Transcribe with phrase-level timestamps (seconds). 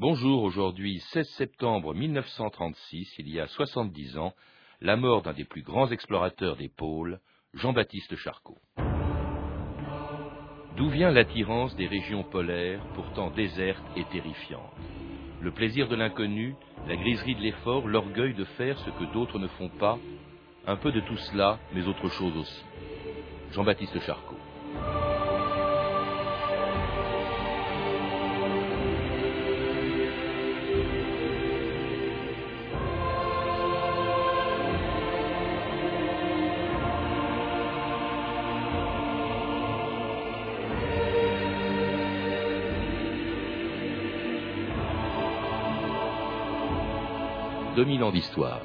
[0.00, 4.32] Bonjour, aujourd'hui 16 septembre 1936, il y a 70 ans,
[4.80, 7.18] la mort d'un des plus grands explorateurs des pôles,
[7.54, 8.58] Jean-Baptiste Charcot.
[10.76, 14.72] D'où vient l'attirance des régions polaires, pourtant désertes et terrifiantes?
[15.40, 16.54] Le plaisir de l'inconnu,
[16.86, 19.98] la griserie de l'effort, l'orgueil de faire ce que d'autres ne font pas,
[20.68, 22.64] un peu de tout cela, mais autre chose aussi.
[23.50, 24.38] Jean-Baptiste Charcot.
[47.78, 48.60] Ans d'histoire.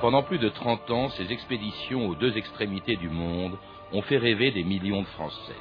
[0.00, 3.58] Pendant plus de 30 ans, ces expéditions aux deux extrémités du monde
[3.92, 5.56] ont fait rêver des millions de Français.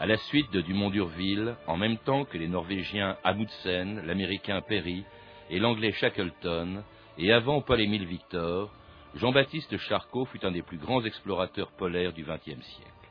[0.00, 5.04] À la suite de Dumont d'Urville, en même temps que les Norvégiens Amundsen, l'Américain Perry
[5.50, 6.82] et l'Anglais Shackleton,
[7.18, 8.70] et avant Paul-Émile Victor,
[9.14, 13.03] Jean-Baptiste Charcot fut un des plus grands explorateurs polaires du XXe siècle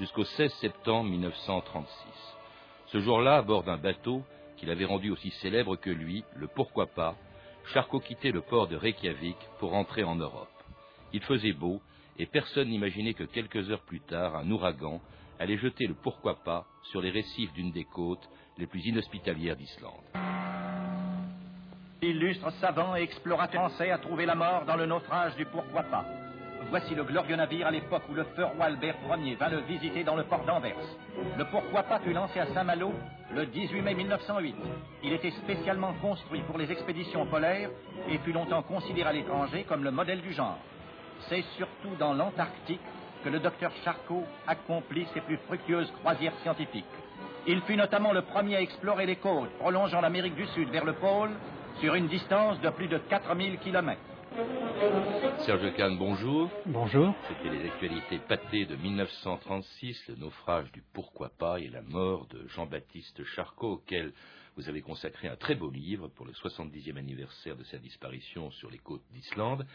[0.00, 1.86] jusqu'au 16 septembre 1936.
[2.86, 4.22] Ce jour-là, à bord d'un bateau
[4.56, 7.16] qu'il avait rendu aussi célèbre que lui, le Pourquoi pas,
[7.74, 10.48] Charcot quittait le port de Reykjavik pour rentrer en Europe.
[11.12, 11.82] Il faisait beau
[12.18, 15.02] et personne n'imaginait que quelques heures plus tard, un ouragan
[15.38, 18.26] allait jeter le Pourquoi pas sur les récifs d'une des côtes
[18.56, 20.00] les plus inhospitalières d'Islande.
[22.00, 26.06] Illustre savant et explorateur français a trouvé la mort dans le naufrage du Pourquoi pas.
[26.70, 30.04] Voici le glorieux navire à l'époque où le feu roi Albert Ier vint le visiter
[30.04, 30.76] dans le port d'Anvers.
[31.36, 32.92] Le pourquoi pas fut lancé à Saint-Malo
[33.34, 34.54] le 18 mai 1908.
[35.02, 37.70] Il était spécialement construit pour les expéditions polaires
[38.08, 40.58] et fut longtemps considéré à l'étranger comme le modèle du genre.
[41.28, 42.80] C'est surtout dans l'Antarctique
[43.24, 46.84] que le docteur Charcot accomplit ses plus fructueuses croisières scientifiques.
[47.48, 50.92] Il fut notamment le premier à explorer les côtes prolongeant l'Amérique du Sud vers le
[50.92, 51.30] pôle
[51.80, 54.00] sur une distance de plus de 4000 kilomètres.
[55.44, 56.50] Serge Kahn, bonjour.
[56.66, 57.14] Bonjour.
[57.28, 62.46] C'était les actualités pâtées de 1936, le naufrage du Pourquoi pas et la mort de
[62.48, 64.12] Jean-Baptiste Charcot, auquel
[64.56, 68.70] vous avez consacré un très beau livre pour le 70e anniversaire de sa disparition sur
[68.70, 69.66] les côtes d'Islande.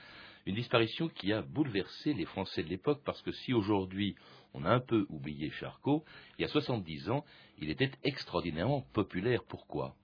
[0.45, 4.15] Une disparition qui a bouleversé les Français de l'époque parce que si aujourd'hui
[4.53, 6.05] on a un peu oublié Charcot,
[6.37, 7.25] il y a 70 ans,
[7.59, 9.43] il était extraordinairement populaire.
[9.49, 9.95] Pourquoi?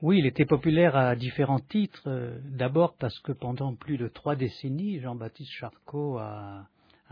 [0.00, 2.04] Oui, il était populaire à différents titres.
[2.06, 6.68] Euh, d'abord parce que pendant plus de trois décennies, Jean-Baptiste Charcot a,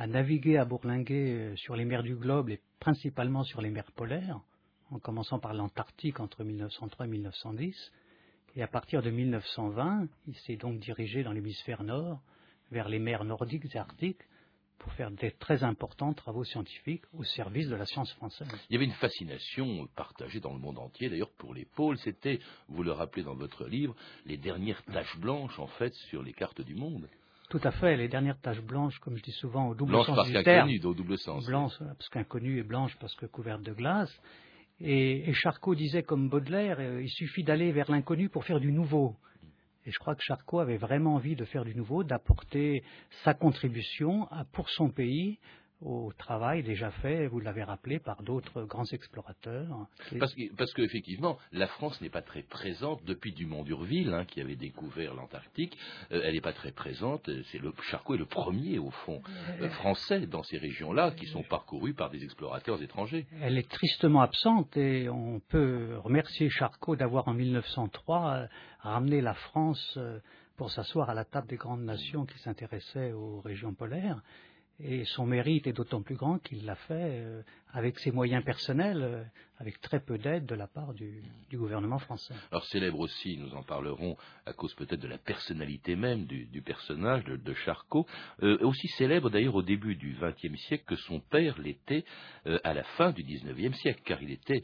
[0.06, 4.38] navigué à bourlinguer euh, sur les mers du globe et principalement sur les mers polaires,
[4.92, 7.92] en commençant par l'Antarctique entre 1903 et 1910.
[8.54, 12.20] Et à partir de 1920, il s'est donc dirigé dans l'hémisphère nord,
[12.70, 14.22] vers les mers nordiques et arctiques,
[14.78, 18.48] pour faire des très importants travaux scientifiques au service de la science française.
[18.70, 22.40] Il y avait une fascination partagée dans le monde entier, d'ailleurs pour les pôles, c'était,
[22.68, 23.94] vous le rappelez dans votre livre,
[24.24, 27.08] les dernières taches blanches en fait sur les cartes du monde.
[27.48, 30.28] Tout à fait, les dernières taches blanches, comme je dis souvent, au double sens parce
[30.28, 30.68] du terme.
[30.84, 31.46] au double sens.
[31.46, 34.12] Blanche parce qu'inconnu et blanche parce que couverte de glace.
[34.80, 38.72] Et, et Charcot disait comme Baudelaire, euh, il suffit d'aller vers l'inconnu pour faire du
[38.72, 39.16] nouveau.
[39.86, 42.82] Et je crois que Charcot avait vraiment envie de faire du nouveau, d'apporter
[43.24, 45.38] sa contribution pour son pays
[45.82, 49.86] au travail déjà fait, vous l'avez rappelé, par d'autres grands explorateurs.
[50.18, 55.14] Parce, qu'effectivement, la France n'est pas très présente depuis Dumont d'Urville, hein, qui avait découvert
[55.14, 55.76] l'Antarctique.
[56.12, 57.30] Euh, elle n'est pas très présente.
[57.50, 59.20] C'est le Charcot est le premier, au fond,
[59.60, 63.26] euh, français dans ces régions-là, qui sont parcourues par des explorateurs étrangers.
[63.42, 68.46] Elle est tristement absente et on peut remercier Charcot d'avoir en 1903 euh,
[68.80, 69.98] ramené la France
[70.56, 74.22] pour s'asseoir à la table des grandes nations qui s'intéressaient aux régions polaires.
[74.80, 77.42] Et son mérite est d'autant plus grand qu'il l'a fait euh,
[77.72, 79.24] avec ses moyens personnels, euh,
[79.58, 81.22] avec très peu d'aide de la part du,
[81.52, 82.34] gouvernement français.
[82.50, 87.24] Alors célèbre aussi, nous en parlerons à cause peut-être de la personnalité même du, personnage
[87.24, 88.06] de, Charcot,
[88.42, 92.04] euh, aussi célèbre d'ailleurs au début du XXe siècle que son père l'était
[92.64, 94.62] à la fin du XIXe siècle, car il était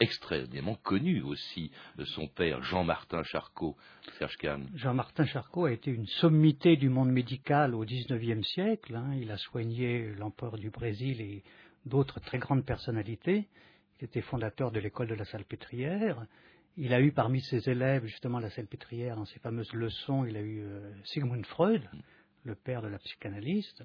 [0.00, 1.72] extrêmement connu aussi,
[2.04, 3.76] son père Jean-Martin Charcot.
[4.18, 4.68] Serge Kahn.
[4.74, 8.94] Jean-Martin Charcot a été une sommité du monde médical au XIXe siècle.
[8.94, 9.14] Hein.
[9.20, 11.42] Il a soigné l'empereur du Brésil et
[11.86, 13.48] d'autres très grandes personnalités.
[14.00, 16.26] Il était fondateur de l'école de la Salpêtrière.
[16.76, 20.24] Il a eu parmi ses élèves justement la Salpêtrière dans ses fameuses leçons.
[20.24, 21.82] Il a eu euh, Sigmund Freud,
[22.44, 23.84] le père de la psychanalyste.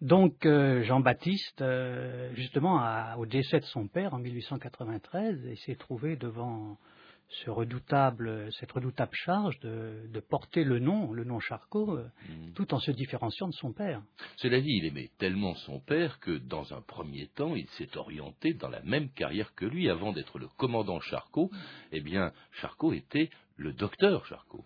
[0.00, 2.82] Donc euh, Jean-Baptiste, euh, justement,
[3.16, 6.78] au décès de son père en 1893, il s'est trouvé devant
[7.28, 12.52] ce redoutable, cette redoutable charge de, porter le nom, le nom Charcot, euh, mm.
[12.54, 14.02] tout en se différenciant de son père.
[14.36, 18.54] Cela dit, il aimait tellement son père que, dans un premier temps, il s'est orienté
[18.54, 19.88] dans la même carrière que lui.
[19.88, 21.50] Avant d'être le commandant Charcot,
[21.92, 24.64] eh bien, Charcot était le docteur Charcot.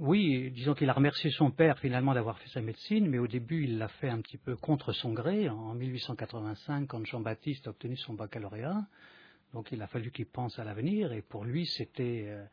[0.00, 3.62] Oui, disons qu'il a remercié son père finalement d'avoir fait sa médecine, mais au début
[3.62, 5.48] il l'a fait un petit peu contre son gré.
[5.48, 8.82] En 1885, quand Jean-Baptiste a obtenu son baccalauréat,
[9.54, 12.44] donc il a fallu qu'il pense à l'avenir, et pour lui c'était euh,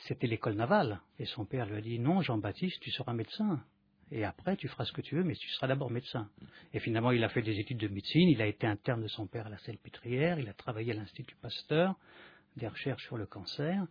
[0.00, 1.00] c'était l'école navale.
[1.18, 3.64] Et son père lui a dit non, Jean-Baptiste, tu seras médecin.
[4.12, 6.28] Et après, tu feras ce que tu veux, mais tu seras d'abord médecin.
[6.74, 9.28] Et finalement, il a fait des études de médecine, il a été interne de son
[9.28, 11.94] père à la Salpêtrière, il a travaillé à l'Institut Pasteur,
[12.56, 13.86] des recherches sur le cancer.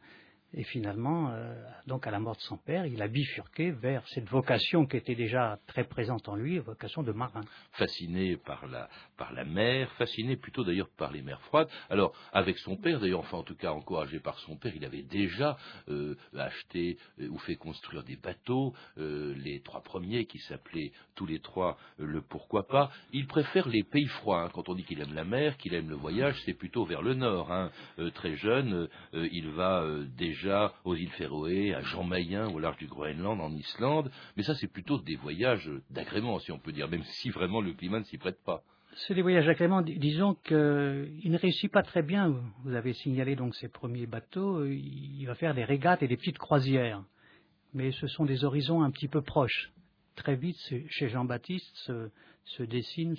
[0.54, 1.54] Et finalement, euh,
[1.86, 5.14] donc à la mort de son père, il a bifurqué vers cette vocation qui était
[5.14, 7.42] déjà très présente en lui, vocation de marin.
[7.74, 11.70] Fasciné par la, par la mer, fasciné plutôt d'ailleurs par les mers froides.
[11.92, 15.04] Alors, avec son père, d'ailleurs, enfin en tout cas encouragé par son père, il avait
[15.04, 15.56] déjà
[15.88, 21.40] euh, acheté euh, ou fait construire des bateaux, les trois premiers qui s'appelaient tous les
[21.40, 22.92] trois le pourquoi pas.
[23.12, 24.44] Il préfère les pays froids.
[24.44, 24.50] Hein.
[24.54, 27.14] Quand on dit qu'il aime la mer, qu'il aime le voyage, c'est plutôt vers le
[27.14, 27.52] nord.
[27.52, 27.72] Hein.
[28.14, 29.86] très jeune, il va
[30.18, 30.39] déjà
[30.84, 34.72] aux îles Féroé, à Jean Mayen, au large du Groenland, en Islande, mais ça c'est
[34.72, 38.18] plutôt des voyages d'agrément, si on peut dire, même si vraiment le climat ne s'y
[38.18, 38.64] prête pas.
[38.96, 42.36] C'est des voyages d'agrément, disons qu'il ne réussit pas très bien.
[42.64, 46.40] Vous avez signalé donc ses premiers bateaux, il va faire des régates et des petites
[46.40, 47.04] croisières,
[47.74, 49.72] mais ce sont des horizons un petit peu proches.
[50.16, 50.58] Très vite,
[50.90, 51.92] chez Jean-Baptiste,
[52.46, 53.16] se, dessine,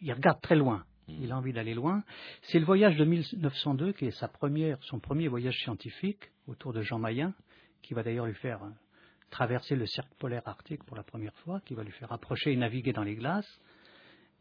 [0.00, 0.84] il regarde très loin.
[1.08, 2.02] Il a envie d'aller loin.
[2.42, 6.82] C'est le voyage de 1902 qui est sa première, son premier voyage scientifique autour de
[6.82, 7.32] Jean Mayen,
[7.82, 8.70] qui va d'ailleurs lui faire euh,
[9.30, 12.56] traverser le cercle polaire arctique pour la première fois, qui va lui faire approcher et
[12.56, 13.60] naviguer dans les glaces.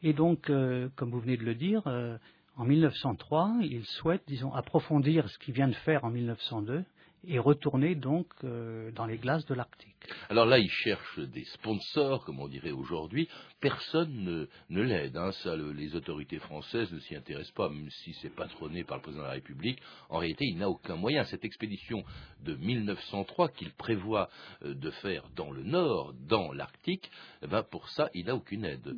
[0.01, 2.17] Et donc, euh, comme vous venez de le dire, euh,
[2.57, 6.83] en 1903, il souhaite, disons, approfondir ce qu'il vient de faire en 1902
[7.27, 9.95] et retourner donc euh, dans les glaces de l'Arctique.
[10.29, 13.27] Alors là, il cherche des sponsors, comme on dirait aujourd'hui.
[13.59, 15.17] Personne ne, l'aide.
[15.17, 15.31] Hein.
[15.75, 19.27] les autorités françaises ne s'y intéressent pas, même si c'est patronné par le président de
[19.27, 19.81] la République.
[20.09, 21.23] En réalité, il n'a aucun moyen.
[21.25, 22.03] Cette expédition
[22.43, 24.29] de 1903 qu'il prévoit
[24.63, 27.09] euh, de faire dans le Nord, dans l'Arctique,
[27.43, 28.95] eh ben, pour ça, il n'a aucune aide.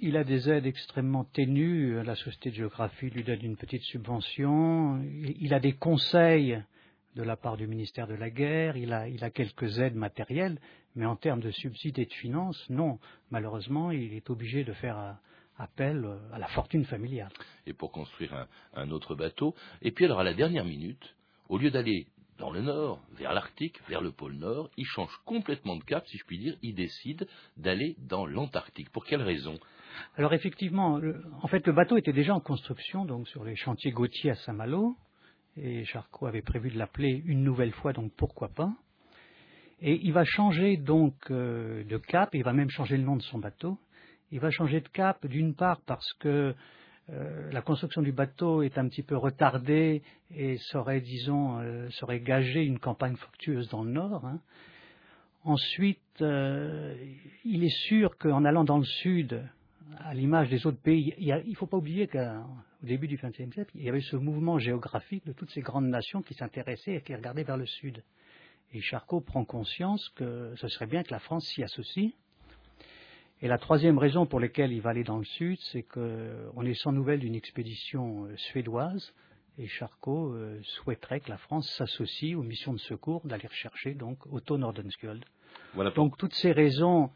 [0.00, 2.02] Il a des aides extrêmement ténues.
[2.02, 5.02] La Société de géographie lui donne une petite subvention.
[5.40, 6.62] Il a des conseils
[7.16, 10.60] de la part du ministère de la Guerre, il a, il a quelques aides matérielles,
[10.94, 12.98] mais en termes de subsides et de finances, non.
[13.30, 15.12] Malheureusement, il est obligé de faire euh,
[15.56, 17.32] appel euh, à la fortune familiale.
[17.66, 19.54] Et pour construire un, autre bateau.
[19.80, 21.16] Et puis alors, à la dernière minute,
[21.48, 22.06] au lieu d'aller
[22.38, 26.18] dans le nord, vers l'Arctique, vers le pôle Nord, il change complètement de cap, si
[26.18, 27.26] je puis dire, il décide
[27.56, 28.90] d'aller dans l'Antarctique.
[28.90, 29.58] Pour quelle raison?
[30.16, 31.00] Alors effectivement,
[31.40, 34.98] en fait, le bateau était déjà en construction, donc sur les chantiers Gauthier à Saint-Malo
[35.56, 38.72] et Charcot avait prévu de l'appeler une nouvelle fois, donc pourquoi pas.
[39.82, 43.22] Et il va changer donc euh, de cap, il va même changer le nom de
[43.22, 43.78] son bateau.
[44.32, 46.54] Il va changer de cap d'une part parce que
[47.10, 50.02] euh, la construction du bateau est un petit peu retardée
[50.34, 54.24] et serait, disons, euh, serait gagé une campagne fructueuse dans le Nord.
[54.24, 54.40] Hein.
[55.44, 59.48] Ensuite, il est sûr qu'en allant dans le Sud,
[59.98, 62.18] à l'image des autres pays, il ne faut pas oublier qu'au
[62.82, 66.22] début du XXe siècle, il y avait ce mouvement géographique de toutes ces grandes nations
[66.22, 68.02] qui s'intéressaient et qui regardaient vers le sud.
[68.72, 72.12] Et Charcot prend conscience que ce serait bien que la France s'y associe.
[73.42, 76.74] Et la troisième raison pour laquelle il va aller dans le sud, c'est qu'on est
[76.74, 79.12] sans nouvelles d'une expédition euh, suédoise,
[79.58, 84.18] et Charcot euh, souhaiterait que la France s'associe aux missions de secours d'aller rechercher donc
[84.26, 85.24] Otto Nordenskjöld.
[85.74, 87.10] Voilà Donc toutes ces raisons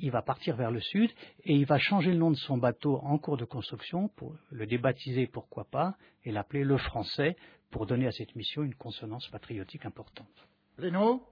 [0.00, 1.10] il va partir vers le sud
[1.44, 4.66] et il va changer le nom de son bateau en cours de construction pour le
[4.66, 7.36] débaptiser, pourquoi pas, et l'appeler le français
[7.70, 10.46] pour donner à cette mission une consonance patriotique importante.
[10.78, 11.22] Reno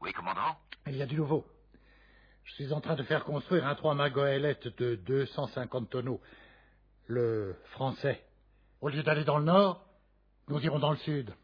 [0.00, 0.56] Oui, commandant?
[0.86, 1.44] Il y a du nouveau.
[2.44, 6.20] Je suis en train de faire construire un trois-mâts goélette de 250 tonneaux.
[7.08, 8.24] Le français.
[8.80, 9.84] Au lieu d'aller dans le nord,
[10.48, 11.34] nous irons dans le sud.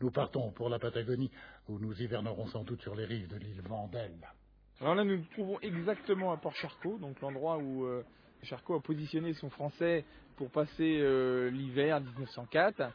[0.00, 1.30] Nous partons pour la Patagonie,
[1.68, 4.16] où nous hivernerons sans doute sur les rives de l'île Vendel.
[4.80, 8.02] Alors là, nous nous trouvons exactement à Port Charcot, donc l'endroit où euh,
[8.44, 10.06] Charcot a positionné son français
[10.36, 12.90] pour passer euh, l'hiver 1904.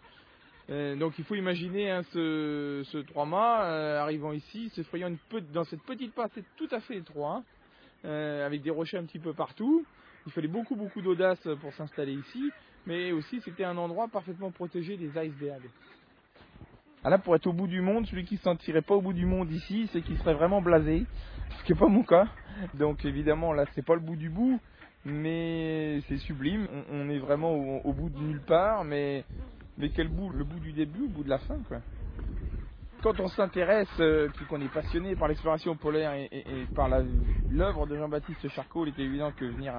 [0.71, 5.15] Euh, donc il faut imaginer hein, ce, ce trois-mâts arrivant ici, se frayant
[5.53, 7.43] dans cette petite partie tout à fait étroite,
[8.03, 9.85] avec des rochers un petit peu partout.
[10.25, 12.51] Il fallait beaucoup beaucoup d'audace pour s'installer ici,
[12.87, 15.69] mais aussi c'était un endroit parfaitement protégé des icebergs.
[17.07, 19.01] Ah là, pour être au bout du monde, celui qui ne se sentirait pas au
[19.01, 21.05] bout du monde ici, c'est qu'il serait vraiment blasé
[21.59, 22.25] ce qui n'est pas mon cas.
[22.73, 24.59] Donc évidemment là c'est pas le bout du bout,
[25.05, 26.67] mais c'est sublime.
[26.91, 29.23] On, est vraiment au, bout de nulle part, mais
[29.77, 30.31] mais quel bout?
[30.31, 31.77] Le bout du début, au bout de la fin quoi.
[33.03, 38.47] quand on s'intéresse, euh, qu'on est passionné par l'exploration polaire et, par l'œuvre de Jean-Baptiste
[38.49, 39.75] Charcot, il était évident que venir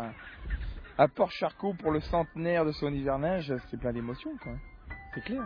[0.97, 4.53] à, Port-Charcot pour le centenaire de son hivernage, c'est plein d'émotions, quoi.
[5.13, 5.43] C'est clair.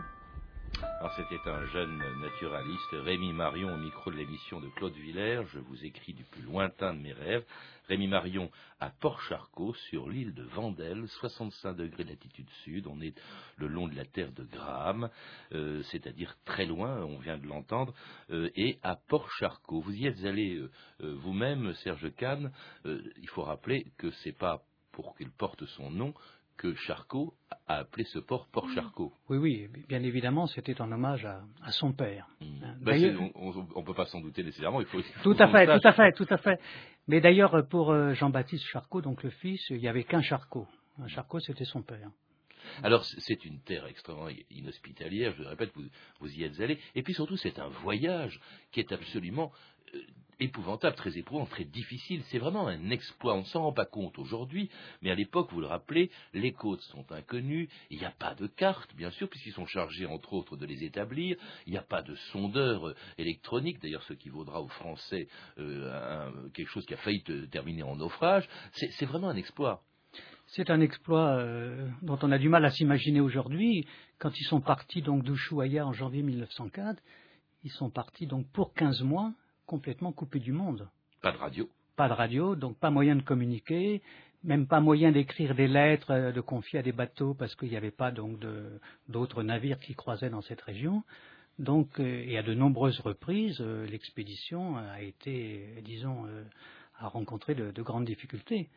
[1.17, 5.43] C'était un jeune naturaliste, Rémi Marion, au micro de l'émission de Claude Villers.
[5.53, 7.45] Je vous écris du plus lointain de mes rêves.
[7.89, 12.87] Rémi Marion à Port-Charcot, sur l'île de Vendel, 65 degrés d'altitude sud.
[12.87, 13.15] On est
[13.57, 15.11] le long de la terre de Graham,
[15.53, 17.93] euh, c'est-à-dire très loin, on vient de l'entendre,
[18.31, 19.81] euh, et à Port-Charcot.
[19.81, 20.71] Vous y êtes allé euh,
[21.17, 22.53] vous-même, Serge Kahn.
[22.85, 26.15] il faut rappeler que c'est pas pour qu'il porte son nom
[26.61, 27.33] que Charcot
[27.67, 29.14] a appelé ce port Port Charcot.
[29.31, 32.29] Oui, oui, bien évidemment, c'était en hommage à, son père.
[32.43, 32.45] Hmm.
[32.62, 34.83] Hein, ben, on ne peut pas s'en douter nécessairement.
[34.83, 36.61] Il faut, tout à fait, tout à fait, tout à fait.
[37.09, 40.67] Mais d'ailleurs, pour euh, Jean-Baptiste Charcot, donc le fils, il n'y avait qu'un Charcot.
[41.02, 42.11] Un Charcot, c'était son père.
[42.83, 45.85] Alors c'est une terre extrêmement inhospitalière, je le répète, vous,
[46.21, 46.79] vous y êtes allé.
[46.95, 48.38] Et puis surtout, c'est un voyage
[48.71, 49.50] qui est absolument
[50.41, 52.23] épouvantable, très éprouvant, très difficile.
[52.31, 53.35] C'est vraiment un exploit.
[53.35, 54.71] On ne s'en rend pas compte aujourd'hui,
[55.03, 57.69] mais à l'époque, vous le rappelez, les côtes sont inconnues.
[57.91, 60.83] Il n'y a pas de carte, bien sûr, puisqu'ils sont chargés, entre autres, de les
[60.83, 61.37] établir.
[61.67, 65.29] Il n'y a pas de sondeur euh, électronique, d'ailleurs, ce qui vaudra aux Français
[65.59, 68.49] euh, quelque chose qui a failli terminer en naufrage.
[68.73, 69.83] C'est vraiment un exploit.
[70.49, 73.87] C'est un exploit euh, dont on a du mal à s'imaginer aujourd'hui.
[74.19, 77.01] Quand ils sont partis donc d'Ushuaïa en janvier 1904,
[77.63, 79.33] ils sont partis donc pour 15 mois
[79.71, 80.89] complètement coupé du monde.
[81.23, 81.71] Pas de radio.
[81.95, 84.03] Pas de radio, donc pas moyen de communiquer,
[84.43, 87.77] même pas moyen d'écrire des lettres, euh, de confier à des bateaux parce qu'il n'y
[87.77, 88.41] avait pas donc
[89.09, 91.05] d'autres navires qui croisaient dans cette région.
[91.61, 96.27] Donc, euh, et à de nombreuses reprises, euh, l'expédition a été, disons,
[96.99, 98.69] a rencontré de, grandes difficultés.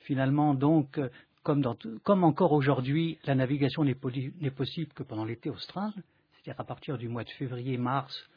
[0.00, 1.00] Finalement, donc,
[1.44, 1.64] comme,
[2.02, 5.92] comme encore aujourd'hui, la navigation n'est possible que pendant l'été austral,
[6.32, 8.28] c'est-à-dire à partir du mois de février-mars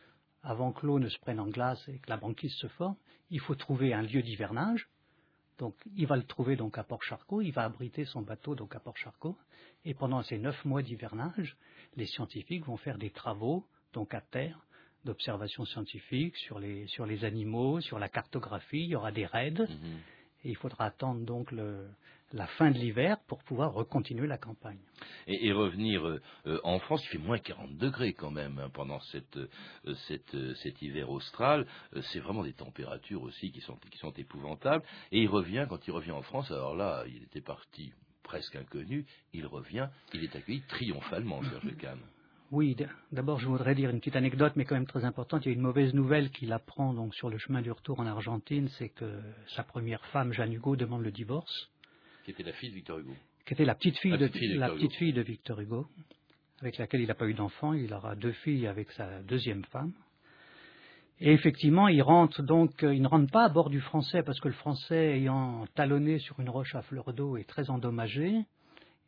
[0.45, 2.95] avant que l'eau ne se prenne en glace et que la banquise se forme,
[3.31, 4.87] il faut trouver un lieu d'hivernage.
[5.57, 8.79] Donc, il va le trouver donc à Port-Charcot, il va abriter son bateau donc à
[8.79, 9.37] Port-Charcot,
[9.85, 11.57] et pendant ces neuf mois d'hivernage,
[11.95, 14.59] les scientifiques vont faire des travaux donc à terre
[15.05, 19.51] d'observation scientifique sur les, sur les animaux, sur la cartographie, il y aura des raids,
[19.51, 19.99] mhm.
[20.43, 21.87] et il faudra attendre donc le,
[22.33, 24.79] la fin de l'hiver pour pouvoir recontinuer la campagne.
[25.27, 28.99] Et, revenir euh, euh, en France, il fait moins 40 degrés quand même hein, pendant
[28.99, 31.65] cette, euh, cet hiver austral.
[32.11, 34.83] c'est vraiment des températures aussi qui sont, qui sont épouvantables.
[35.11, 39.05] Et il revient, quand il revient en France, alors là, il était parti presque inconnu,
[39.33, 41.99] il revient, il est accueilli triomphalement, Serge Kahn.
[42.51, 42.77] Oui,
[43.11, 45.45] d'abord je voudrais dire une petite anecdote, mais quand même très importante.
[45.45, 48.05] Il y a une mauvaise nouvelle qu'il apprend donc sur le chemin du retour en
[48.05, 49.19] Argentine, c'est que
[49.55, 51.69] sa première femme, Jeanne Hugo, demande le divorce
[52.25, 53.13] qui était la fille de Victor Hugo.
[53.45, 55.87] Qui était la petite fille, de, la petite fille de Victor Hugo,
[56.59, 57.73] avec laquelle il n'a pas eu d'enfant.
[57.73, 59.93] Il aura deux filles avec sa deuxième femme.
[61.19, 64.39] Et effectivement, il rentre donc, euh, il ne rentre pas à bord du français parce
[64.39, 68.41] que le français, ayant talonné sur une roche à fleur d'eau, est très endommagé.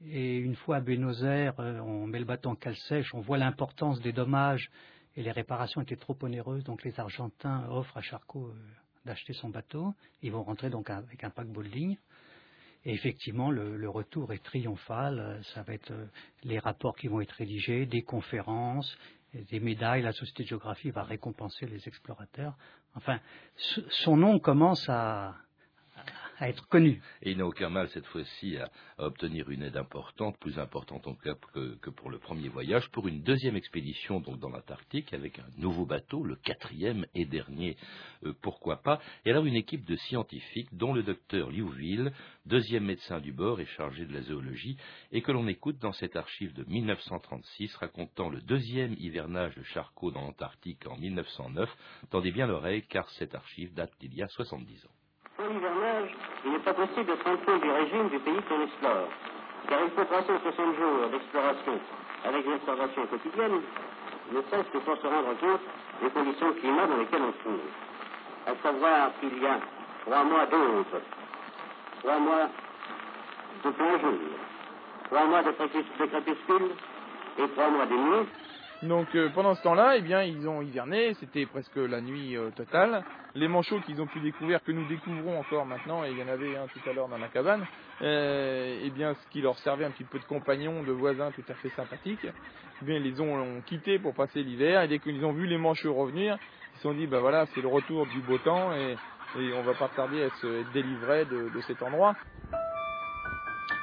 [0.05, 3.21] Et une fois à Buenos Aires, euh, on met le bateau en cale sèche, on
[3.21, 4.69] voit l'importance des dommages
[5.15, 8.53] et les réparations étaient trop onéreuses, donc les Argentins offrent à Charcot euh,
[9.05, 9.95] d'acheter son bateau.
[10.21, 11.97] Ils vont rentrer donc avec un paquebot de ligne.
[12.87, 15.41] Et effectivement, le, retour est triomphal.
[15.53, 16.05] Ça va être euh,
[16.43, 18.97] les rapports qui vont être rédigés, des conférences,
[19.33, 20.03] des médailles.
[20.03, 22.55] La Société de géographie va récompenser les explorateurs.
[22.95, 23.19] Enfin,
[23.89, 25.35] son nom commence à,
[27.23, 31.13] Et il n'a aucun mal cette fois-ci à, obtenir une aide importante, plus importante en
[31.13, 35.39] tout cas que, pour le premier voyage, pour une deuxième expédition donc dans l'Antarctique avec
[35.39, 37.75] un nouveau bateau, le quatrième et dernier,
[38.23, 38.99] euh, pourquoi pas.
[39.25, 42.11] Et alors une équipe de scientifiques dont le docteur Liouville,
[42.45, 44.77] deuxième médecin du bord et chargé de la zoologie,
[45.11, 50.11] et que l'on écoute dans cette archive de 1936 racontant le deuxième hivernage de Charcot
[50.11, 51.69] dans l'Antarctique en 1909.
[52.11, 54.96] Tendez bien l'oreille car cette archive date d'il y a 70 ans.
[55.37, 56.09] Pour l'hivernage,
[56.45, 59.07] il n'est pas possible de se rendre compte du régime du pays qu'on explore,
[59.69, 61.79] car il faut passer 60 jours d'exploration
[62.25, 63.61] avec une observation quotidienne,
[64.33, 65.61] ne cesse que pour se rendre compte
[66.01, 67.69] des conditions climat dans lesquelles on se trouve.
[68.47, 69.59] À savoir qu'il y a
[70.05, 71.01] trois mois d'autres,
[71.99, 72.49] trois mois
[73.63, 74.19] de plein jour,
[75.05, 76.71] trois mois de crépuscule
[77.37, 78.27] et trois mois de nuit.
[78.83, 82.49] Donc euh, pendant ce temps-là, eh bien, ils ont hiverné, c'était presque la nuit euh,
[82.51, 83.03] totale.
[83.37, 86.27] Les manchots qu'ils ont pu découvrir, que nous découvrons encore maintenant, et il y en
[86.27, 87.67] avait un tout à l'heure dans la cabane,
[88.01, 91.43] euh, eh bien, ce qui leur servait un petit peu de compagnons, de voisins tout
[91.47, 95.23] à fait sympathiques, eh bien, ils les ont, quittés pour passer l'hiver, et dès qu'ils
[95.23, 96.35] ont vu les manchots revenir,
[96.73, 98.97] ils se sont dit, ben voilà, c'est le retour du beau temps, et,
[99.39, 102.15] et on va pas tarder à se délivrer de cet endroit.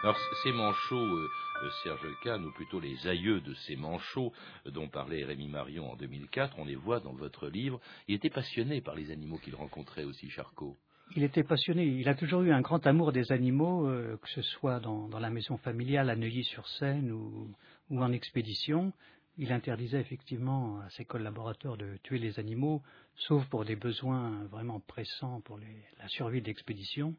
[0.05, 1.31] Alors, ces manchots, euh,
[1.63, 4.35] euh, Serge Kahn, ou plutôt les aïeux de ces manchots
[4.67, 7.81] dont parlait Rémi Marion en 2004, on les voit dans votre livre.
[8.07, 10.77] Il était passionné par les animaux qu'il rencontrait aussi, Charcot.
[11.17, 11.87] Il était passionné.
[11.87, 15.31] Il a toujours eu un grand amour des animaux, euh, que ce soit dans, la
[15.31, 17.55] maison familiale à Neuilly-sur-Seine ou,
[17.91, 18.93] en expédition.
[19.39, 22.83] Il interdisait effectivement à ses collaborateurs de tuer les animaux,
[23.17, 27.15] sauf pour des besoins vraiment pressants pour la survie de l'expédition.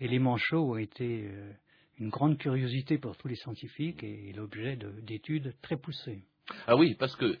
[0.00, 1.52] Et les manchots ont été euh,
[1.98, 6.22] une grande curiosité pour tous les scientifiques et l'objet d'études très poussées.
[6.66, 7.38] Ah oui, parce que euh,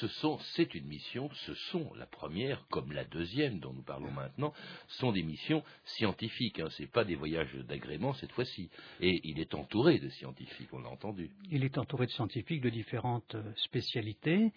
[0.00, 4.10] ce sont, c'est une mission, ce sont la première comme la deuxième dont nous parlons
[4.10, 4.52] maintenant,
[4.88, 6.60] sont des missions scientifiques.
[6.60, 8.70] Hein, c'est pas des voyages d'agrément cette fois-ci.
[9.00, 11.30] Et il est entouré de scientifiques, on l'a entendu.
[11.50, 14.52] Il est entouré de scientifiques de différentes euh, spécialités.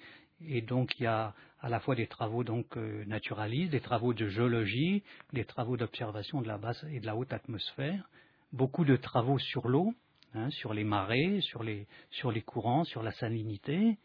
[0.48, 4.14] Et donc il y a à la fois des travaux donc euh, naturalistes, des travaux
[4.14, 5.04] de géologie,
[5.34, 8.10] des travaux d'observation de la basse et de la haute atmosphère,
[8.52, 9.94] beaucoup de travaux sur l'eau,
[10.36, 13.98] Hein, sur les marées, sur les, sur les courants, sur la salinité.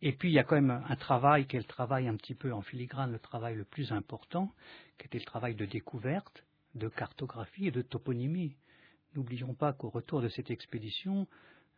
[0.00, 2.36] Et puis il y a quand même un travail qui est le travail un petit
[2.36, 4.52] peu en filigrane, le travail le plus important,
[4.96, 6.44] qui était le travail de découverte,
[6.76, 8.54] de cartographie et de toponymie.
[9.16, 11.26] N'oublions pas qu'au retour de cette expédition,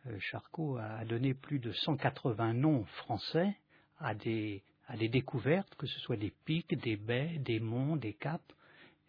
[0.05, 3.57] euh, Charcot a donné plus de 180 noms français
[3.97, 8.13] à des, à des découvertes, que ce soit des pics, des baies, des monts, des
[8.13, 8.53] caps,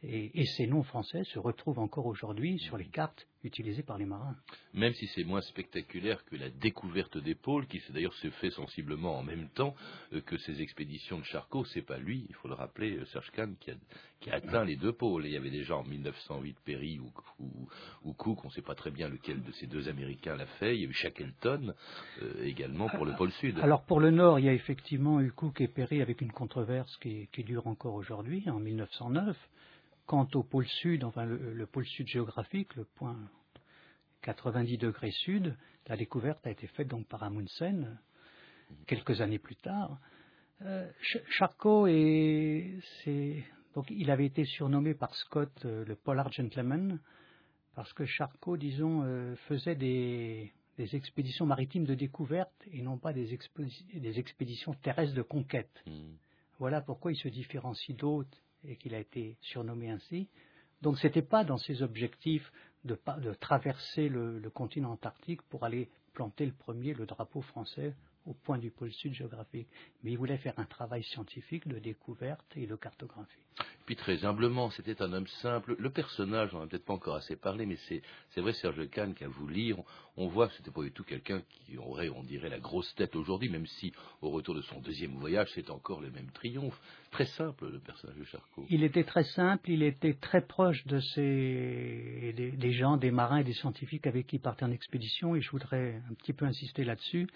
[0.02, 4.34] et, ces noms français se retrouvent encore aujourd'hui sur les cartes utilisées par les marins.
[4.72, 9.18] Même si c'est moins spectaculaire que la découverte des pôles, qui d'ailleurs se fait sensiblement
[9.18, 9.74] en même temps
[10.12, 13.30] euh, que ces expéditions de Charcot, c'est pas lui, il faut le rappeler, euh, Serge
[13.32, 13.56] Kahn,
[14.20, 15.26] qui a, atteint les deux pôles.
[15.26, 19.08] il y avait déjà en 1908 Perry ou, Cook, on ne sait pas très bien
[19.08, 20.76] lequel de ces deux Américains l'a fait.
[20.76, 21.74] Il y a eu Shackleton
[22.22, 23.58] euh, également pour le pôle Sud.
[23.60, 26.94] Alors pour le Nord, il y a effectivement eu Cook et Perry avec une controverse
[26.98, 29.36] qui, qui dure encore aujourd'hui, en 1909.
[30.10, 33.16] Quant au pôle sud, enfin le, pôle sud géographique, le point
[34.22, 37.96] 90 degrés sud, la découverte a été faite donc par Amundsen
[38.88, 40.00] quelques années plus tard.
[40.62, 40.90] Euh,
[41.28, 46.98] Charcot donc il avait été surnommé par Scott euh, le Polar Gentleman
[47.76, 53.32] parce que Charcot, disons, euh, faisait des, expéditions maritimes de découverte et non pas des,
[53.32, 55.84] expéditions terrestres de conquête.
[55.86, 56.16] Hmm.
[56.58, 60.28] Voilà pourquoi il se différencie d'autres et qu'il a été surnommé ainsi.
[60.82, 62.50] Donc ce n'était pas dans ses objectifs
[62.84, 62.98] de,
[63.40, 67.94] traverser le, continent antarctique pour aller planter le premier le drapeau français
[68.26, 69.68] au point du pôle sud géographique.
[70.02, 73.40] Mais il voulait faire un travail scientifique de découverte et de cartographie
[73.90, 75.74] puis très humblement, c'était un homme simple.
[75.76, 79.26] Le personnage, on n'a peut-être pas encore assez parlé, mais c'est vrai, Serge Kahn, qu'à
[79.26, 79.78] vous lire,
[80.16, 83.16] on, voit que c'était pas du tout quelqu'un qui aurait, on dirait, la grosse tête
[83.16, 83.92] aujourd'hui, même si
[84.22, 86.80] au retour de son deuxième voyage, c'est encore le même triomphe.
[87.10, 88.64] Très simple, le personnage de Charcot.
[88.70, 93.44] Il était très simple, il était très proche de ces, des, gens, des marins et
[93.44, 96.84] des scientifiques avec qui il partait en expédition, et je voudrais un petit peu insister
[96.84, 97.26] là-dessus.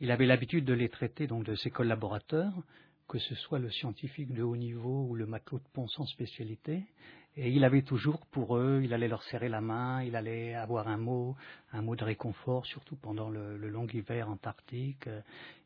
[0.00, 2.52] Il avait l'habitude de les traiter, donc, de ses collaborateurs
[3.10, 6.84] que ce soit le scientifique de haut niveau ou le matelot de pont sans spécialité.
[7.36, 10.86] Et il avait toujours pour eux, il allait leur serrer la main, il allait avoir
[10.86, 11.34] un mot,
[11.72, 15.08] un mot de réconfort, surtout pendant le, long hiver antarctique.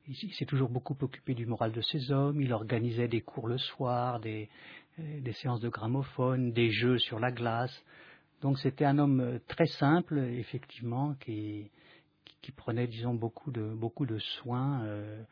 [0.08, 3.58] Il, s'est toujours beaucoup occupé du moral de ses hommes, il organisait des cours le
[3.58, 4.48] soir, des,
[4.98, 7.84] des séances de gramophone, des jeux sur la glace.
[8.40, 11.70] Donc c'était un homme très simple, effectivement, qui,
[12.42, 15.22] qui, prenait, disons, beaucoup de, beaucoup de soins euh,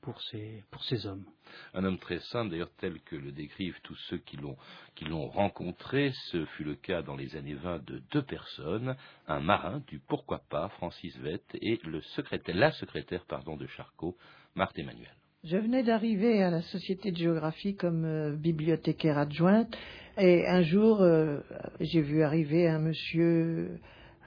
[0.00, 1.24] pour ces, hommes.
[1.72, 4.56] Un homme très simple, d'ailleurs, tel que le décrivent tous ceux qui l'ont,
[4.94, 6.12] qui l'ont rencontré.
[6.30, 10.40] Ce fut le cas dans les années 20 de deux personnes, un marin du Pourquoi
[10.50, 14.16] pas, Francis Vett, et le secrétaire, la secrétaire pardon, de Charcot,
[14.54, 15.14] Marthe Emmanuel.
[15.44, 19.76] Je venais d'arriver à la Société de géographie comme euh, bibliothécaire adjointe
[20.16, 21.40] et un jour euh,
[21.80, 23.78] j'ai vu arriver un monsieur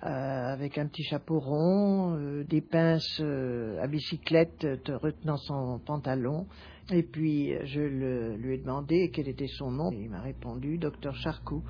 [0.04, 5.80] euh, avec un petit chapeau rond, euh, des pinces euh, à bicyclette te retenant son
[5.80, 6.46] pantalon.
[6.92, 9.92] Et puis je lui ai demandé quel était son nom.
[9.92, 11.64] il m'a répondu docteur Charcot.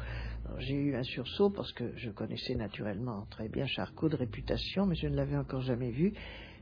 [0.59, 4.95] J'ai eu un sursaut parce que je connaissais naturellement très bien Charcot de réputation, mais
[4.95, 6.13] je ne l'avais encore jamais vu.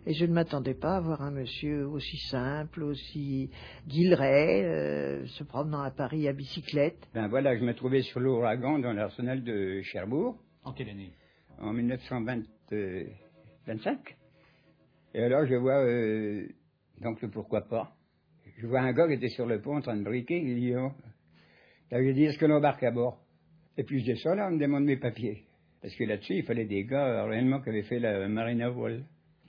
[0.05, 3.49] Et je ne m'attendais pas à voir un monsieur aussi simple, aussi
[3.87, 7.09] guilleret, se promenant à Paris à bicyclette.
[7.13, 10.37] Ben voilà, je me trouvais sur l'ouragan dans l'arsenal de Cherbourg.
[10.63, 11.11] En quelle année?
[11.59, 14.15] En 1925.
[15.13, 16.47] Et alors je vois, euh,
[17.01, 17.95] donc pourquoi pas.
[18.57, 20.75] Je vois un gars qui était sur le pont en train de briquer, il dit,
[20.75, 20.91] oh.
[21.91, 23.21] Là, je dis, est-ce que l'embarque à bord?
[23.77, 25.43] Et puis je descends là, on me demande mes papiers.
[25.81, 28.73] Parce que là-dessus, il fallait des gars réellement qui avaient fait la marine à.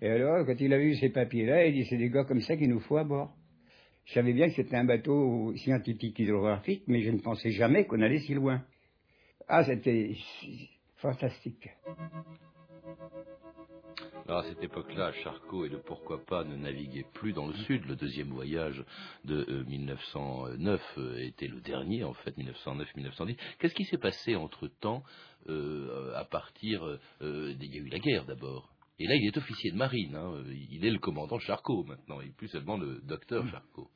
[0.03, 2.57] Et alors, quand il a vu ces papiers-là, il dit, c'est des gars comme ça
[2.57, 3.35] qu'il nous faut à bord.
[4.05, 8.01] Je savais bien que c'était un bateau scientifique hydrographique, mais je ne pensais jamais qu'on
[8.03, 8.63] allait si loin.
[9.49, 10.15] Ah, c'était
[10.97, 11.69] fantastique.
[14.29, 17.85] Alors à cette époque-là, Charcot et le pourquoi pas ne naviguaient plus dans le sud.
[17.87, 18.85] Le deuxième voyage
[19.25, 23.37] de 1909 euh, euh, était le dernier, en fait, 1909-1910.
[23.59, 25.05] Qu'est-ce qui s'est passé entre-temps
[25.49, 26.99] euh, à partir...
[27.21, 28.73] il y a eu la guerre d'abord.
[28.99, 30.17] Et là, il est officier de marine.
[30.17, 30.43] Hein.
[30.71, 33.51] Il est le commandant Charcot maintenant, et plus seulement le docteur mmh.
[33.51, 33.89] Charcot.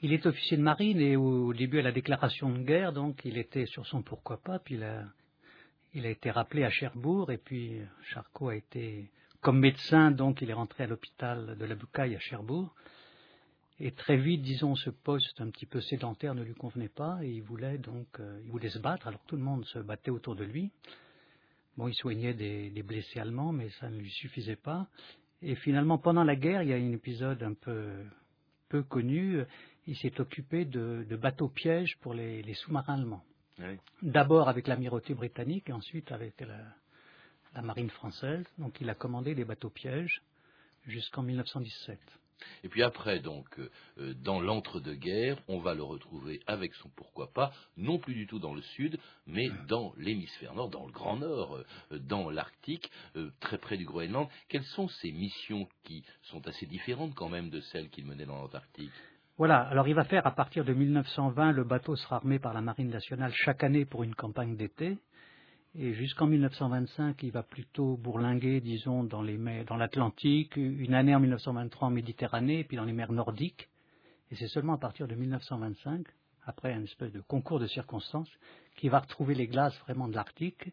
[0.00, 3.36] Il est officier de marine et au début à la déclaration de guerre, donc il
[3.36, 5.04] était sur son pourquoi pas, puis il a,
[5.94, 9.10] il a été rappelé à Cherbourg et puis Charcot a été
[9.44, 12.74] comme médecin, donc, il est rentré à l'hôpital de la Boucaille à Cherbourg.
[13.78, 17.28] Et très vite, disons, ce poste un petit peu sédentaire ne lui convenait pas et
[17.28, 19.06] il voulait donc, euh, il voulait se battre.
[19.06, 20.70] Alors tout le monde se battait autour de lui.
[21.76, 24.86] Bon, il soignait des, blessés allemands, mais ça ne lui suffisait pas.
[25.42, 27.90] Et finalement, pendant la guerre, il y a un épisode un peu,
[28.70, 29.42] peu connu.
[29.86, 33.24] Il s'est occupé de, bateaux pièges pour les, sous-marins allemands.
[34.02, 36.58] D'abord avec l'amirauté britannique et ensuite avec la,
[37.54, 38.44] la marine française.
[38.58, 40.22] Donc il a commandé des bateaux pièges
[40.86, 41.98] jusqu'en 1917.
[42.62, 43.46] Et puis après, donc,
[43.98, 48.38] euh, dans l'entre-deux-guerres, on va le retrouver avec son pourquoi pas, non plus du tout
[48.38, 51.56] dans le sud, mais dans l'hémisphère nord, dans le Grand Nord,
[51.92, 54.28] euh, dans l'Arctique, euh, très près du Groenland.
[54.48, 58.36] Quelles sont ces missions qui sont assez différentes quand même de celles qu'il menait dans
[58.36, 58.92] l'Antarctique?
[59.36, 62.60] Voilà, alors il va faire à partir de 1920, le bateau sera armé par la
[62.60, 64.96] Marine nationale chaque année pour une campagne d'été.
[65.74, 71.16] Et jusqu'en 1925, il va plutôt bourlinguer, disons, dans les mers, dans l'Atlantique, une année
[71.16, 73.68] en 1923 en Méditerranée, puis dans les mers nordiques.
[74.30, 76.06] Et c'est seulement à partir de 1925,
[76.46, 78.30] après un espèce de concours de circonstances,
[78.76, 80.72] qu'il va retrouver les glaces vraiment de l'Arctique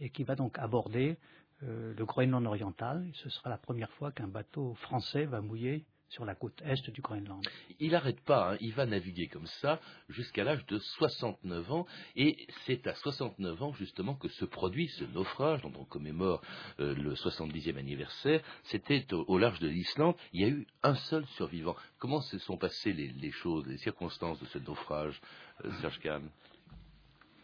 [0.00, 1.16] et qui va donc aborder
[1.62, 3.06] euh, le Groenland oriental.
[3.14, 7.00] ce sera la première fois qu'un bateau français va mouiller sur la côte est du
[7.00, 7.42] Groenland.
[7.80, 8.58] Il n'arrête pas, hein.
[8.60, 13.72] il va naviguer comme ça jusqu'à l'âge de 69 ans, et c'est à 69 ans
[13.72, 16.42] justement que se produit ce naufrage dont on commémore
[16.80, 18.42] euh, le 70e anniversaire.
[18.64, 21.76] C'était au, large de l'Islande, il y a eu un seul survivant.
[21.98, 25.18] Comment se sont passées les, choses, les circonstances de ce naufrage,
[25.64, 26.28] euh, Serge Kahn?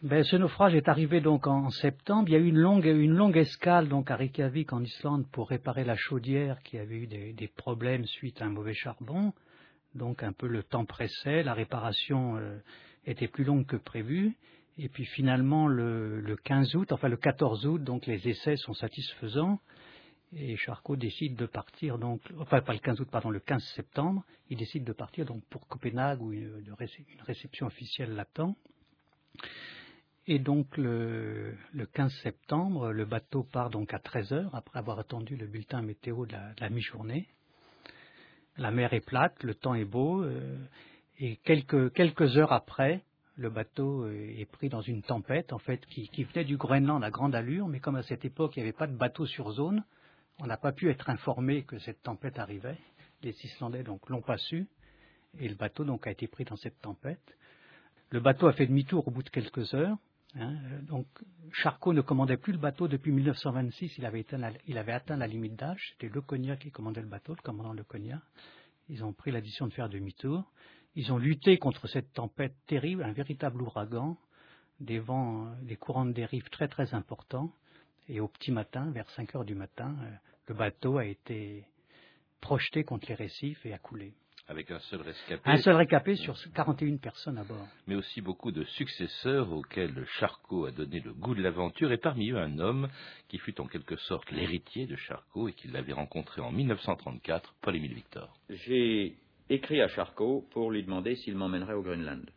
[0.01, 2.29] Ben, ce naufrage est arrivé donc en septembre.
[2.29, 5.49] Il y a eu une longue, une longue escale donc à Reykjavik en Islande pour
[5.49, 9.33] réparer la chaudière qui avait eu des, problèmes suite à un mauvais charbon.
[9.95, 12.59] Donc un peu le temps pressait, la réparation euh,
[13.05, 14.37] était plus longue que prévu.
[14.77, 18.73] Et puis finalement le, le, 15 août, enfin le 14 août, donc les essais sont
[18.73, 19.59] satisfaisants.
[20.33, 24.23] Et Charcot décide de partir donc, enfin pas le 15 août, pardon, le 15 septembre,
[24.49, 28.55] il décide de partir donc pour Copenhague où une, une réception officielle l'attend.
[30.27, 31.55] Et donc le,
[31.93, 36.25] 15 septembre, le bateau part donc à 13 heures après avoir attendu le bulletin météo
[36.25, 37.27] de la, mi-journée.
[38.57, 40.57] La mer est plate, le temps est beau, euh,
[41.19, 43.03] et quelques, quelques heures après,
[43.39, 47.33] le bateau est pris dans une tempête en fait qui, venait du Groenland à grande
[47.33, 49.83] allure, mais comme à cette époque il n'y avait pas de bateau sur zone,
[50.39, 52.77] on n'a pas pu être informé que cette tempête arrivait.
[53.23, 54.67] Les Islandais donc l'ont pas su,
[55.39, 57.37] et le bateau donc a été pris dans cette tempête.
[58.09, 59.97] Le bateau a fait demi-tour au bout de quelques heures.
[60.35, 61.07] Hein, euh, donc,
[61.51, 63.97] Charcot ne commandait plus le bateau depuis 1926.
[63.97, 64.25] Il avait,
[64.93, 65.89] atteint la, limite d'âge.
[65.91, 68.21] C'était Le Cognac qui commandait le bateau, le commandant Le Cognac.
[68.89, 70.43] Ils ont pris la décision de faire demi-tour.
[70.95, 74.17] Ils ont lutté contre cette tempête terrible, un véritable ouragan,
[74.79, 77.51] des vents, des courants de dérive très très importants.
[78.07, 80.11] Et au petit matin, vers 5 heures du matin, euh,
[80.47, 81.65] le bateau a été
[82.41, 84.13] projeté contre les récifs et a coulé.
[84.49, 85.41] Avec un seul rescapé.
[85.45, 87.67] Un seul rescapé sur 41 personnes à bord.
[87.85, 92.31] Mais aussi beaucoup de successeurs auxquels Charcot a donné le goût de l'aventure, et parmi
[92.31, 92.89] eux un homme
[93.27, 97.93] qui fut en quelque sorte l'héritier de Charcot et qu'il l'avait rencontré en 1934, Paul-Émile
[97.93, 98.33] Victor.
[98.49, 99.17] J'ai
[99.51, 102.27] écrit à Charcot pour lui demander s'il m'emmènerait au Groenland.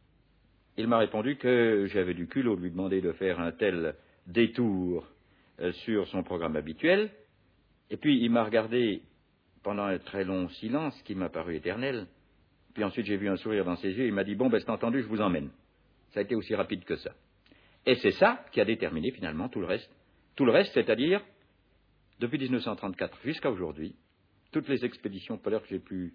[0.77, 3.95] Il m'a répondu que j'avais du culot de lui demander de faire un tel
[4.27, 5.07] détour
[5.61, 7.11] euh, sur son programme habituel.
[7.89, 9.03] Et puis il m'a regardé
[9.63, 12.07] pendant un très long silence qui m'a paru éternel.
[12.75, 14.07] Puis ensuite, j'ai vu un sourire dans ses yeux.
[14.07, 15.51] Il m'a dit Bon, ben, c'est entendu, je vous emmène.
[16.13, 17.13] Ça a été aussi rapide que ça.
[17.87, 19.91] Et c'est ça qui a déterminé finalement tout le reste.
[20.37, 21.21] Tout le reste, c'est-à-dire,
[22.21, 23.95] depuis 1934 jusqu'à aujourd'hui,
[24.53, 26.13] toutes les expéditions polaires que j'ai pu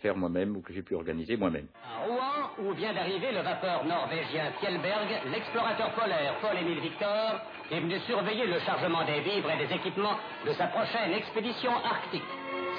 [0.00, 1.66] faire moi-même ou que j'ai pu organiser moi-même.
[1.84, 7.98] À Rouen, où vient d'arriver le vapeur norvégien Fjellberg, l'explorateur polaire Paul-Émile Victor est venu
[8.00, 12.22] surveiller le chargement des vivres et des équipements de sa prochaine expédition arctique.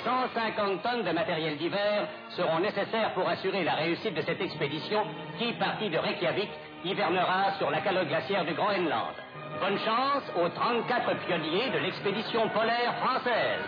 [0.04, 5.04] 150 tonnes de matériel divers seront nécessaires pour assurer la réussite de cette expédition
[5.38, 6.50] qui, partie de Reykjavik,
[6.84, 9.16] hivernera sur la calotte glaciaire du Groenland.
[9.60, 13.62] Bonne chance aux 34 pionniers de l'expédition polaire française.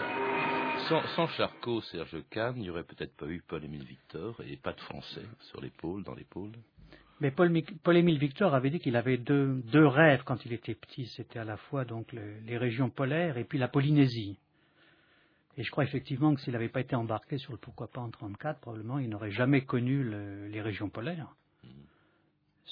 [1.15, 4.81] Sans, Charcot, Serge Kahn, il n'y aurait peut-être pas eu Paul-Émile Victor et pas de
[4.81, 6.51] Français sur l'épaule, dans l'épaule
[7.21, 11.05] Mais Paul-Émile Victor avait dit qu'il avait deux, deux, rêves quand il était petit.
[11.15, 14.39] C'était à la fois donc les régions polaires et puis la Polynésie.
[15.57, 18.05] Et je crois effectivement que s'il n'avait pas été embarqué sur le pourquoi pas en
[18.05, 20.03] 1934, probablement il n'aurait jamais connu
[20.49, 21.35] les régions polaires.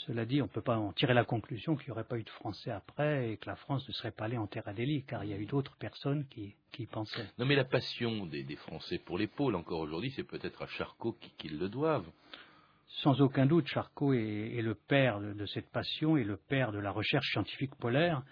[0.07, 2.23] Cela dit, on ne peut pas en tirer la conclusion qu'il n'y aurait pas eu
[2.23, 5.23] de Français après et que la France ne serait pas allée en terre adélie, car
[5.23, 7.27] il y a eu d'autres personnes qui, y pensaient.
[7.37, 11.15] Non, mais la passion des, Français pour les pôles, encore aujourd'hui, c'est peut-être à Charcot
[11.37, 12.09] qu'ils le doivent.
[13.03, 16.91] Sans aucun doute, Charcot est, le père de, cette passion et le père de la
[16.91, 18.23] recherche scientifique polaire.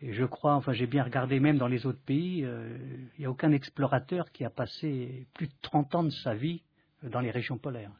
[0.00, 2.76] Et je crois, enfin j'ai bien regardé même dans les autres pays, euh,
[3.16, 6.62] il n'y a aucun explorateur qui a passé plus de 30 ans de sa vie
[7.02, 7.92] dans les régions polaires.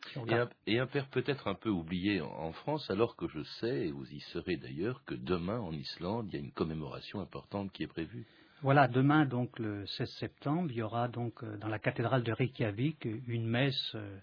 [0.66, 4.06] et, un, père peut-être un peu oublié en, France, alors que je sais, et vous
[4.10, 7.88] y serez d'ailleurs, que demain en Islande, il y a une commémoration importante qui est
[7.88, 8.26] prévue.
[8.62, 12.32] Voilà, demain, donc le 16 septembre, il y aura donc euh, dans la cathédrale de
[12.32, 14.18] Reykjavik une messe euh,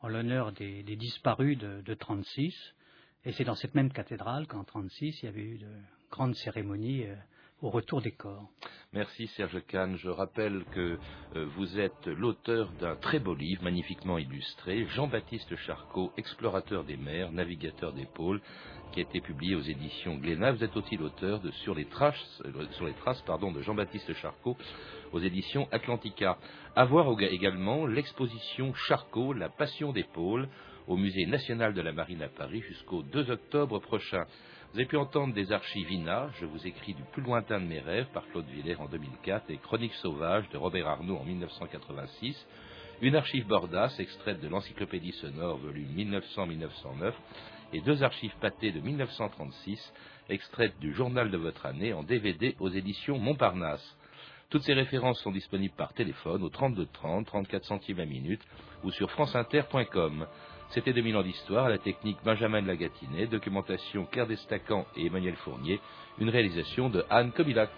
[0.00, 2.54] en l'honneur des, disparus de, de 36.
[3.26, 5.68] Et c'est dans cette même cathédrale qu'en 36, il y avait eu de
[6.14, 7.14] grandes cérémonies euh,
[7.60, 8.48] au retour des corps.
[8.92, 9.96] Merci Serge Kahn.
[9.96, 10.96] Je rappelle que
[11.34, 17.32] euh, vous êtes l'auteur d'un très beau livre, magnifiquement illustré, Jean-Baptiste Charcot, explorateur des mers,
[17.32, 18.40] navigateur des pôles,
[18.92, 20.52] qui a été publié aux éditions Glénat.
[20.52, 24.14] Vous êtes aussi l'auteur de Sur les traces, euh, sur les traces pardon, de Jean-Baptiste
[24.14, 24.56] Charcot
[25.10, 26.38] aux éditions Atlantica.
[26.76, 30.48] À voir également l'exposition Charcot, la passion des pôles,
[30.86, 34.26] au Musée national de la marine à Paris jusqu'au 2 octobre prochain.
[34.74, 37.78] Vous avez pu entendre des archives INA, Je vous écris du plus lointain de mes
[37.78, 42.44] rêves par Claude Villers en 2004 et Chroniques sauvages de Robert Arnaud en 1986.
[43.00, 47.12] Une archive Bordas extraite de l'Encyclopédie sonore volume 1900-1909
[47.72, 49.92] et deux archives pâtées de 1936
[50.28, 53.96] extraites du journal de votre année en DVD aux éditions Montparnasse.
[54.50, 58.42] Toutes ces références sont disponibles par téléphone au 32 30, 34 centimes à minute
[58.82, 60.26] ou sur franceinter.com.
[60.74, 65.78] C'était 2000 ans d'histoire, la technique Benjamin Lagatinet, documentation Claire Destacan et Emmanuel Fournier,
[66.18, 67.70] une réalisation de Anne Kobilac.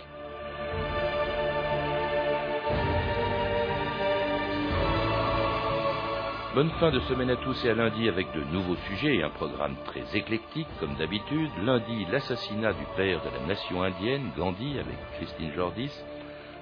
[6.54, 9.28] Bonne fin de semaine à tous et à lundi avec de nouveaux sujets et un
[9.28, 11.50] programme très éclectique comme d'habitude.
[11.64, 15.92] Lundi, l'assassinat du père de la nation indienne, Gandhi, avec Christine Jordis.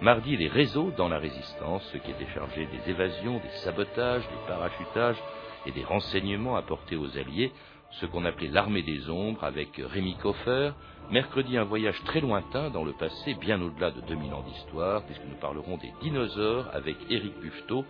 [0.00, 4.48] Mardi, les réseaux dans la résistance, ceux qui étaient chargés des évasions, des sabotages, des
[4.48, 5.22] parachutages,
[5.66, 7.52] et des renseignements apportés aux Alliés,
[8.00, 10.72] ce qu'on appelait l'armée des ombres avec Rémi Coffer.
[11.10, 15.24] Mercredi, un voyage très lointain dans le passé, bien au-delà de 2000 ans d'histoire, puisque
[15.28, 17.84] nous parlerons des dinosaures avec Éric Buffetot.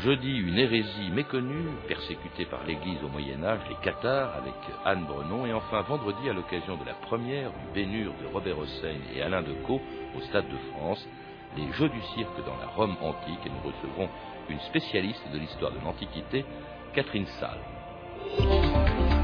[0.00, 4.54] Jeudi, une hérésie méconnue, persécutée par l'Église au Moyen Âge, les Cathares, avec
[4.84, 5.46] Anne Brenon.
[5.46, 9.42] Et enfin, vendredi, à l'occasion de la première du Bénur de Robert Hossein et Alain
[9.42, 9.80] Decaux
[10.16, 11.06] au Stade de France,
[11.56, 13.46] les Jeux du cirque dans la Rome antique.
[13.46, 14.08] Et nous recevrons
[14.50, 16.44] une spécialiste de l'histoire de l'Antiquité,
[16.98, 19.17] Catherine Salle.